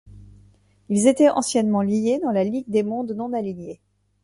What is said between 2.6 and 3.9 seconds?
des mondes non alignés.